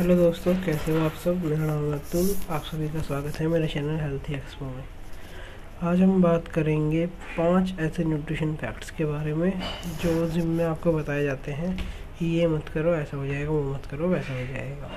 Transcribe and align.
Hello 0.00 0.14
दोस्तों, 0.16 0.54
कैसे 0.64 0.92
हो 0.92 1.04
आप 1.06 1.14
सब? 1.14 1.42
नाम 1.46 1.92
अब्दुल 1.92 2.28
आप 2.50 2.62
सभी 2.64 2.88
का 2.88 3.00
स्वागत 3.00 3.38
है 3.40 3.46
मेरे 3.46 3.66
चैनल 3.68 3.98
हेल्थी 4.00 4.34
एक्सपो 4.34 4.64
में। 4.64 4.84
आज 5.82 6.00
हम 6.00 6.22
बात 6.22 6.46
करेंगे 6.48 7.04
पाँच 7.06 7.74
ऐसे 7.80 8.04
न्यूट्रिशन 8.04 8.54
फैक्ट्स 8.54 8.90
के 8.90 9.04
बारे 9.04 9.34
में, 9.34 9.50
जो 10.02 10.26
जिम 10.28 10.46
में 10.48 10.64
आपको 10.64 10.92
बताए 10.92 11.24
जाते 11.24 11.52
हैं 11.52 11.76
कि 12.18 12.26
ये 12.26 12.46
मत 12.46 12.68
करो, 12.68 12.94
ऐसा 12.94 13.16
हो 13.16 13.26
जाएगा, 13.26 13.50
वो 13.50 13.62
मत 13.74 13.86
करो, 13.86 14.08
वैसा 14.08 14.32
हो 14.32 14.46
जाएगा। 14.46 14.90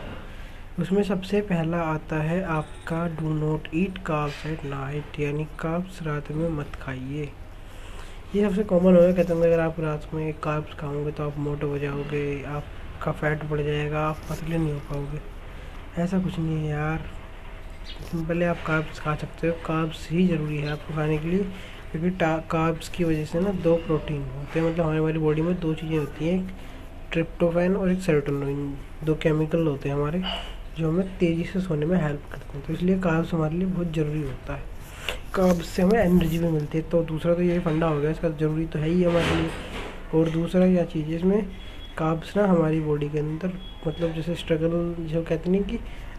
उसमें 0.79 1.01
सबसे 1.03 1.41
पहला 1.41 1.81
आता 1.85 2.21
है 2.23 2.41
आपका 2.51 3.05
do 3.19 3.33
not 3.33 3.67
eat 3.73 3.97
carbs 4.05 4.45
at 4.45 4.63
night 4.65 5.19
यानी 5.19 5.45
काब्स 5.59 6.01
रात 6.03 6.31
में 6.31 6.47
मत 6.49 6.77
खाइए। 6.81 7.29
ये 8.35 8.47
सबसे 8.47 8.63
कॉमन 8.63 8.95
होगा, 8.95 9.11
कहते 9.11 9.33
हैं 9.33 9.41
अगर 9.41 9.59
आप 9.59 9.79
रात 9.79 10.09
में 10.13 10.33
काब्स 10.43 10.79
खाओगे 10.79 11.11
तो 11.11 11.27
आप 11.27 11.37
मोटे 11.39 11.65
हो 11.65 11.77
जाओगे, 11.79 12.43
आप 12.43 12.63
आपका 13.03 13.11
फैट 13.19 13.43
बढ़ 13.43 13.61
जाएगा, 13.61 13.99
आप 13.99 14.17
पतले 14.29 14.57
नहीं 14.57 14.73
हो 14.73 14.79
पाओगे। 14.89 15.19
ऐसा 16.01 16.19
कुछ 16.19 16.37
नहीं 16.39 16.57
है 16.57 16.69
यार। 16.69 16.99
पहले 18.15 18.45
आप 18.45 18.57
काब्स 18.67 18.99
खा 18.99 19.15
सकते 19.15 19.47
हो। 19.47 19.53
काब्स 19.65 20.07
ही 20.11 20.27
ज़रूरी 20.27 20.57
है 20.57 20.69
आपको 20.71 20.93
खाने 20.93 21.17
के 21.17 21.27
लिए, 21.27 21.43
क्योंकि 21.91 22.09
काब्स 22.49 22.89
की 22.89 23.03
वजह 23.03 23.25
से 23.25 23.39
ना 23.39 23.51
दो 23.63 23.75
प्रोटीन 23.77 24.21
होते 24.27 24.59
हैं। 24.59 24.69
मतलब 24.69 24.85
हमारी 24.85 25.19
बॉडी 25.19 25.41
में 25.41 25.59
दो 25.59 25.73
चीज़ें 25.73 25.97
होती 25.97 26.27
हैं, 26.27 26.39
एक 26.39 26.53
ट्रिप्टोफैन 27.11 27.75
और 27.75 27.91
एक 27.91 27.99
सेरोटोनिन 28.01 28.77
दो 29.03 29.15
केमिकल 29.15 29.67
होते 29.67 29.89
हैं 29.89 29.95
हमारे, 29.95 30.23
जो 30.77 30.89
हमें 30.89 31.17
तेज़ी 31.17 31.43
से 31.43 31.61
सोने 31.61 31.85
में 31.85 31.97
हेल्प 32.01 32.31
करते 32.31 32.57
हैं। 32.57 32.65
तो 32.67 32.73
इसलिए 32.73 32.99
कार्ब्स 32.99 33.33
हमारे 33.33 33.55
लिए 33.55 33.67
बहुत 33.67 33.93
ज़रूरी 33.93 34.21
होता 34.21 34.55
है। 34.55 34.63
काब्स 35.33 35.67
से 35.67 35.81
हमें 35.81 35.99
एनर्जी 35.99 36.39
भी 36.39 36.47
मिलती 36.47 36.77
है। 36.77 36.83
तो 36.89 37.03
दूसरा 37.03 37.33
तो 37.33 37.41
यही 37.41 37.59
फंडा 37.59 37.87
हो 37.87 37.99
गया, 38.01 38.11
इसका 38.11 38.29
ज़रूरी 38.29 38.65
तो 38.65 38.79
है 38.79 38.89
ही 38.89 39.03
हमारे 39.03 39.35
लिए। 39.35 39.49
और 40.13 40.29
दूसरा 40.29 40.67
क्या 40.67 40.85
चीज़ 40.85 41.05
है, 41.05 41.15
इसमें 41.15 41.45
काब्स 41.97 42.35
ना 42.37 42.45
हमारी 42.47 42.79
बॉडी 42.79 43.09
के 43.09 43.19
अंदर 43.19 43.51
मतलब 43.87 44.13
जैसे 44.13 44.35
स्ट्रगल 44.35 44.93
जो 45.07 45.21
कहते 45.23 45.49
नहीं 45.49 45.63
कि 45.63 45.75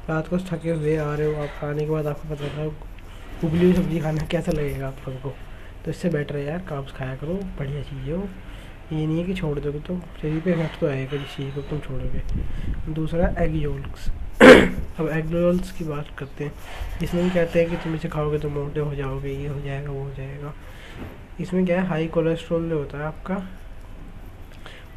रात 0.08 0.28
को 0.28 0.38
थके 0.40 0.70
हुए 0.70 0.96
आ 0.96 1.14
रहे 1.14 1.26
हो, 1.26 1.42
आप 1.42 1.48
खाने 1.60 1.84
के 1.84 1.90
बाद 1.90 2.06
आपको 2.06 2.28
पता 2.34 2.48
था 2.48 2.66
उबली 3.46 3.64
हुई 3.64 3.72
सब्ज़ी 3.74 4.00
खाना 4.00 4.26
कैसा 4.30 4.52
लगेगा 4.52 4.86
आप 4.86 4.98
सबको। 5.04 5.32
तो 5.84 5.90
इससे 5.90 6.08
बेटर 6.08 6.36
है 6.36 6.44
यार 6.44 6.58
काब्स 6.68 6.92
खाया 6.92 7.16
करो, 7.16 7.34
बढ़िया 7.58 7.82
चीज़ 7.82 8.08
है 8.08 8.14
वो। 8.14 8.28
ये 8.92 9.06
नहीं 9.06 9.18
है 9.18 9.24
कि 9.24 9.34
छोड़ 9.34 9.58
दोगे 9.58 9.78
तो 9.80 9.96
शरीर 10.22 10.40
पे 10.40 10.52
इफ़ेक्ट 10.52 10.78
तो 10.80 10.86
आएगा 10.86 11.16
जिस 11.16 11.36
चीज़ 11.36 11.54
को, 11.54 11.60
तुम 11.60 11.78
छोड़ोगे। 11.78 12.92
दूसरा 12.94 13.34
एग 13.44 13.56
योल्स 13.62 14.08
अब 15.00 15.08
एग 15.08 15.32
योल्स 15.32 15.70
की 15.72 15.84
बात 15.84 16.06
करते 16.18 16.44
हैं। 16.44 16.52
इसमें 17.02 17.30
कहते 17.30 17.60
हैं 17.60 17.68
कि 17.70 17.76
तुम 17.76 17.94
इसे 17.94 18.08
खाओगे 18.08 18.38
तो 18.38 18.48
मोटे 18.50 18.80
हो 18.80 18.94
जाओगे, 18.94 19.32
ये 19.32 19.48
हो 19.48 19.60
जाएगा, 19.60 19.90
वो 19.90 20.02
हो 20.02 20.10
जाएगा। 20.16 20.54
इसमें 21.40 21.64
क्या 21.66 21.80
है 21.80 21.86
हाई 21.88 22.06
कोलेस्ट्रॉल 22.06 22.68
जो 22.70 22.78
होता 22.78 22.98
है 22.98 23.04
आपका 23.04 23.42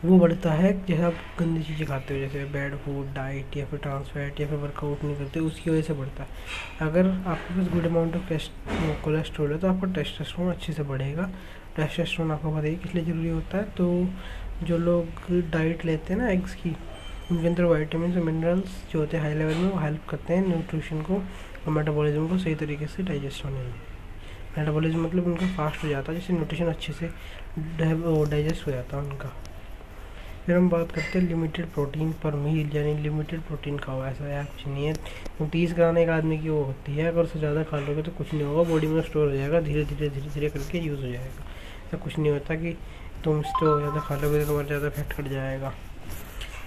वो 0.05 0.17
बढ़ता 0.19 0.51
है 0.53 0.71
जैसे 0.85 1.03
आप 1.03 1.13
गंदी 1.39 1.61
चीज़ें 1.63 1.87
खाते 1.87 2.13
हो, 2.13 2.19
जैसे 2.19 2.43
बैड 2.51 2.75
फ़ूड 2.77 3.13
डाइट 3.13 3.55
या 3.57 3.65
फिर 3.65 3.79
ट्रांसफैट 3.79 4.39
या 4.41 4.47
फिर 4.47 4.57
वर्कआउट 4.57 5.03
नहीं 5.03 5.15
करते, 5.17 5.39
उसकी 5.39 5.69
वजह 5.69 5.81
से 5.81 5.93
बढ़ता 5.93 6.23
है। 6.23 6.87
अगर 6.87 7.07
आपके 7.07 7.55
पास 7.55 7.71
गुड 7.73 7.85
अमाउंट 7.85 8.15
ऑफ़ 8.15 8.33
कोलेस्ट्रॉल 9.03 9.51
है 9.51 9.57
तो 9.59 9.67
आपका 9.67 9.91
टेस्टोस्टेरोन 9.93 10.51
अच्छे 10.51 10.73
से 10.73 10.83
बढ़ेगा। 10.83 11.29
टेस्टोस्टेरोन 11.77 12.31
आपको 12.31 12.55
ही 12.59 12.75
किस 12.75 12.93
लिए 12.95 13.03
ज़रूरी 13.05 13.29
होता 13.29 13.57
है? 13.57 13.63
तो 13.71 14.65
जो 14.65 14.77
लोग 14.77 15.31
डाइट 15.51 15.85
लेते 15.85 16.13
हैं 16.13 16.19
ना 16.21 16.29
एग्स 16.29 16.53
की, 16.55 16.75
उनके 17.31 17.47
अंदर 17.47 17.63
वाइटामिन 17.63 18.17
और 18.17 18.23
मिनरल्स 18.23 18.83
जो 18.91 18.99
होते 18.99 19.17
हैं 19.17 19.23
हाई 19.23 19.33
लेवल 19.33 19.55
में, 19.55 19.69
वो 19.71 19.79
हेल्प 19.79 20.05
करते 20.09 20.33
हैं 20.33 20.47
न्यूट्रिशन 20.47 21.01
को 21.01 21.15
और 21.15 21.73
मेटाबॉलिज्म 21.73 22.27
को 22.27 22.37
सही 22.37 22.55
तरीके 22.55 22.87
से 22.87 23.03
डाइजेस्ट 23.03 23.45
होने 23.45 23.57
में। 23.57 23.73
मेटाबॉलिज्म 24.57 25.03
मतलब 25.05 25.25
उनका 25.25 25.47
फास्ट 25.57 25.83
हो 25.83 25.89
जाता 25.89 26.11
है, 26.11 26.19
जिससे 26.19 26.33
न्यूट्रिशन 26.33 26.65
अच्छे 26.67 26.93
से 26.93 27.09
डाइजेस्ट 27.59 28.67
हो 28.67 28.71
जाता 28.71 28.97
है 28.97 29.03
उनका। 29.03 29.33
फिर 30.47 30.55
हम 30.55 30.69
बात 30.69 30.91
करते 30.91 31.19
हैं 31.19 31.27
लिमिटेड 31.27 31.65
प्रोटीन 31.67 32.11
पर 32.23 32.35
मील 32.35 32.75
यानी 32.75 32.93
लिमिटेड 33.03 33.39
प्रोटीन 33.47 33.77
खाओ, 33.77 34.03
ऐसा 34.05 34.27
यार 34.27 34.43
कुछ 34.43 34.67
नहीं 34.67 34.85
है। 34.85 35.49
तीस 35.51 35.73
ग्राम 35.75 35.97
एक 35.97 36.09
आदमी 36.09 36.37
की 36.39 36.49
वो 36.49 36.61
होती 36.63 36.95
है, 36.95 37.07
अगर 37.07 37.21
उससे 37.21 37.39
ज़्यादा 37.39 37.63
खा 37.63 37.79
लोगे 37.79 38.03
तो 38.03 38.11
कुछ 38.17 38.33
नहीं 38.33 38.43
होगा 38.43 38.63
बॉडी 38.69 38.87
में 38.87 39.01
स्टोर 39.01 39.27
हो 39.27 39.33
जाएगा, 39.33 39.59
धीरे 39.61 39.83
धीरे 39.85 40.09
धीरे 40.09 40.29
धीरे 40.29 40.49
करके 40.49 40.79
यूज़ 40.79 40.99
हो 40.99 41.07
जाएगा। 41.07 41.43
ऐसा 41.87 41.97
कुछ 41.97 42.17
नहीं 42.19 42.31
होता 42.31 42.55
कि 42.55 42.75
तुम 43.23 43.41
स्टोर 43.43 43.79
ज़्यादा 43.79 43.99
खा 43.99 44.15
लोगे 44.15 44.39
तो 44.39 44.45
तुम्हारा 44.45 44.67
ज़्यादा 44.67 44.89
फैट 44.89 45.13
कट 45.13 45.29
जाएगा। 45.31 45.73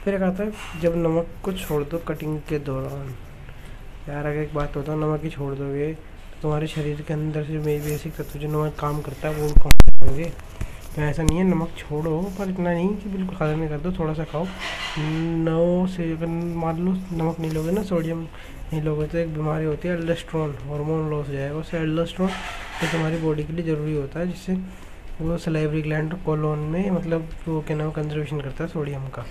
फिर 0.05 0.15
एक 0.15 0.23
आता 0.23 0.45
है, 0.45 0.53
जब 0.83 0.97
नमक 0.97 1.27
को 1.45 1.53
छोड़ 1.55 1.83
दो 1.85 1.99
कटिंग 2.09 2.39
के 2.49 2.59
दौरान। 2.61 3.15
यार, 4.09 4.27
अगर 4.27 4.39
एक 4.39 4.55
बात 4.55 4.77
होता 4.77 4.93
है 4.93 4.99
नमक 4.99 5.25
ही 5.25 5.31
छोड़ 5.31 5.55
दोगे 5.55 5.93
तो 5.93 6.43
तुम्हारे 6.43 6.67
शरीर 6.69 7.03
के 7.03 7.15
अंदर 7.15 7.45
से 7.45 7.59
बेसिक 7.59 8.15
तत्व 8.15 8.39
जो 8.39 8.49
नमक 8.51 8.77
काम 8.81 9.01
करता 9.03 9.29
है, 9.29 9.35
वो 9.37 9.55
कम 9.55 9.71
करोगे? 9.71 10.33
तो 10.95 11.03
ऐसा 11.03 11.23
नहीं 11.23 11.39
है, 11.39 11.45
नमक 11.45 11.75
छोड़ो, 11.79 12.21
पर 12.39 12.49
इतना 12.51 12.73
नहीं 12.73 12.89
कि 12.97 13.09
बिल्कुल 13.09 13.37
ख़त्म 13.37 13.59
नहीं 13.59 13.69
कर 13.69 13.79
दो 13.79 13.93
थोड़ा 13.99 14.15
सा 14.15 14.25
खाओ। 14.25 14.47
नौ 15.45 15.87
से 15.89 16.11
अगर 16.13 16.27
मान 16.27 16.79
लो 16.79 16.93
नमक 16.93 17.41
नहीं 17.41 17.51
लोगे 17.51 17.71
ना, 17.71 17.83
सोडियम 17.83 18.23
नहीं 18.73 18.81
लोगे 18.83 19.07
तो 19.07 19.19
एक 19.19 19.33
बीमारी 19.35 19.65
होती 19.65 19.89
है 19.89 19.95
एल्डोस्ट्रॉन 19.95 20.55
हार्मोन 20.69 21.09
लॉस 21.11 21.27
हो 21.29 21.33
जाएगा 21.33 21.57
उससे 21.57 21.79
एल्डोस्ट्रॉन 21.79 22.29
तो 22.29 22.91
तुम्हारी 22.93 23.19
बॉडी 23.19 23.45
के 23.45 23.53
लिए 23.53 23.65
ज़रूरी 23.65 23.95
होता 23.97 24.21
है, 24.21 24.27
जिससे 24.29 24.55
वो 25.21 25.37
सलाइवरी 25.39 25.83
ग्लैंड 25.83 26.15
कोलोन 26.25 26.59
में 26.71 26.91
मतलब 26.91 27.29
वो 27.49 27.61
क्या 27.67 27.77
नाम 27.77 27.91
कंजर्वेशन 27.93 28.41
करता 28.41 28.65
है 28.65 28.71
सोडियम 28.71 29.09
का। 29.09 29.25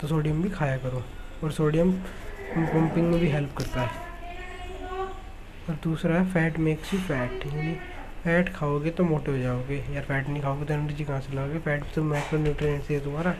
तो 0.00 0.06
सोडियम 0.08 0.42
भी 0.42 0.48
खाया 0.50 0.76
करो, 0.78 1.02
और 1.44 1.52
सोडियम 1.52 1.92
पंपिंग 1.92 3.10
में 3.10 3.20
भी 3.20 3.28
हेल्प 3.28 3.56
करता 3.58 3.80
है। 3.80 4.08
और 5.68 5.78
दूसरा 5.84 6.14
है 6.14 6.24
फैट 6.32 6.58
मेक्स 6.58 6.94
यू 6.94 7.00
फैट 7.00 7.46
यानी 7.46 7.76
फैट 8.24 8.48
खाओगे 8.54 8.90
तो 8.90 9.04
मोटे 9.04 9.30
हो 9.30 9.38
जाओगे। 9.38 9.76
यार 9.92 10.02
फैट 10.04 10.28
नहीं 10.28 10.42
खाओगे 10.42 10.64
तो 10.64 10.74
एनर्जी 10.74 11.04
कहाँ 11.04 11.20
से 11.20 11.34
लाओगे? 11.36 11.58
फैट 11.58 11.84
तो 11.94 12.02
मैक्रो 12.04 12.38
न्यूट्रिएंट्स 12.38 12.90
है 12.90 12.98
तुम्हारा। 13.00 13.30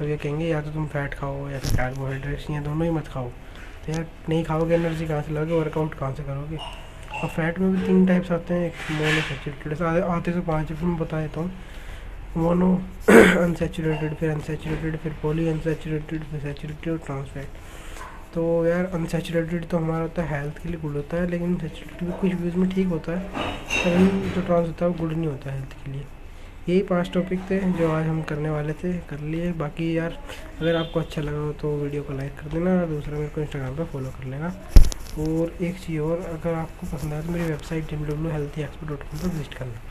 अब 0.00 0.08
ये 0.08 0.16
कहेंगे, 0.16 0.46
या 0.46 0.60
तो 0.60 0.70
तुम 0.70 0.86
फैट 0.86 1.14
खाओ 1.14 1.48
या 1.48 1.58
फिर 1.58 1.76
कार्बोहाइड्रेट्स 1.76 2.50
या 2.50 2.60
दोनों 2.60 2.84
ही 2.84 2.90
मत 2.90 3.08
खाओ। 3.08 3.28
तो 3.86 3.92
यार 3.92 4.06
नहीं 4.28 4.42
खाओगे 4.44 4.74
एनर्जी 4.74 5.06
कहाँ 5.06 5.22
से 5.22 5.34
लाओगे? 5.34 5.52
वर्कआउट 5.52 5.94
कहाँ 5.94 6.14
से 6.14 6.22
करोगे? 6.22 6.56
और 7.14 7.28
फैट 7.28 7.58
में 7.58 7.72
भी 7.72 7.86
तीन 7.86 8.06
टाइप्स 8.06 8.32
आते 8.32 8.54
हैं, 8.54 8.66
एक 8.66 8.90
मोनो 8.90 9.20
सेचुरेटेड 9.20 9.82
आते 9.82 10.32
से 10.32 10.40
पाँच 10.40 10.66
फिर 10.68 10.84
मैं 10.84 10.96
बता 10.98 11.20
देता 11.20 11.40
हूँ। 11.40 11.52
मोनो 12.36 12.74
अनसेचुरेटेड 13.08 14.14
फिर 14.20 14.30
अनसेचुरेटेड 14.30 14.96
फिर 14.96 15.12
पोली 15.22 15.48
अनसेचुरेटेड 15.48 16.22
फिर 16.24 16.40
सेचुरेटेड 16.40 16.92
और 16.92 16.98
ट्रांसफैट 17.06 17.48
तो 18.34 18.42
यार 18.66 18.84
अनसेचुरेटेड 18.94 19.66
तो 19.68 19.76
हमारा 19.76 20.02
होता 20.02 20.22
है 20.22 20.40
हेल्थ 20.40 20.62
के 20.62 20.68
लिए 20.68 20.80
गुड 20.80 20.96
होता 20.96 21.16
है, 21.16 21.28
लेकिन 21.30 21.56
सेचुरेटेड 21.58 22.08
भी 22.08 22.18
कुछ 22.20 22.34
व्यूज़ 22.40 22.56
में 22.56 22.68
ठीक 22.70 22.86
होता 22.88 23.18
है, 23.18 23.22
लेकिन 23.86 24.30
जो 24.34 24.42
ट्रांस 24.42 24.66
होता 24.66 24.84
है 24.84 24.90
वो 24.90 24.98
गुड 24.98 25.12
नहीं 25.12 25.26
होता 25.26 25.52
हेल्थ 25.52 25.72
के 25.84 25.92
लिए। 25.92 26.04
यही 26.68 26.82
पाँच 26.88 27.10
टॉपिक 27.14 27.40
थे 27.50 27.58
जो 27.78 27.90
आज 27.92 28.06
हम 28.06 28.22
करने 28.22 28.50
वाले 28.50 28.72
थे, 28.74 28.92
कर 29.10 29.20
लिए। 29.20 29.52
बाकी 29.54 29.96
यार, 29.96 30.18
अगर 30.60 30.76
आपको 30.76 31.00
अच्छा 31.00 31.22
लगा 31.22 31.38
हो 31.38 31.52
तो 31.62 31.76
वीडियो 31.76 32.02
को 32.02 32.16
लाइक 32.16 32.38
कर 32.40 32.50
देना, 32.50 32.80
और 32.80 32.86
दूसरा 32.88 33.18
मेरे 33.18 33.28
को 33.28 33.40
इंस्टाग्राम 33.40 33.76
पर 33.76 33.84
फॉलो 33.92 34.10
कर 34.18 34.24
लेना। 34.26 34.54
और 35.20 35.56
एक 35.62 35.78
चीज़ 35.78 36.00
और, 36.00 36.20
अगर 36.28 36.54
आपको 36.54 36.86
पसंद 36.86 37.12
आए 37.12 37.22
तो 37.22 37.32
मेरी 37.32 37.44
website 37.44 37.92
W 37.92 38.14
W 38.14 38.32
healthy 38.32 38.62
expert 38.62 38.90
dot 38.90 39.02
com 39.02 39.18
पर 39.20 39.28
विज़िट 39.28 39.54
करना 39.54 39.90